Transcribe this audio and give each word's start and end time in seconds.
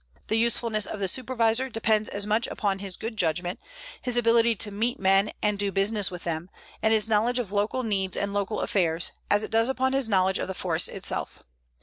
The 0.29 0.35
usefulness 0.37 0.87
of 0.87 0.99
the 0.99 1.07
Supervisor 1.07 1.69
depends 1.69 2.09
as 2.09 2.25
much 2.25 2.47
upon 2.47 2.79
his 2.79 2.97
good 2.97 3.17
judgment, 3.17 3.59
his 4.01 4.17
ability 4.17 4.55
to 4.55 4.71
meet 4.71 4.97
men 4.99 5.29
and 5.43 5.59
do 5.59 5.71
business 5.71 6.09
with 6.09 6.23
them, 6.23 6.49
and 6.81 6.91
his 6.91 7.07
knowledge 7.07 7.37
of 7.37 7.51
local 7.51 7.83
needs 7.83 8.17
and 8.17 8.33
local 8.33 8.61
affairs, 8.61 9.11
as 9.29 9.43
it 9.43 9.51
does 9.51 9.69
upon 9.69 9.93
his 9.93 10.09
knowledge 10.09 10.39
of 10.39 10.47
the 10.47 10.55
forest 10.55 10.89
itself. 10.89 11.43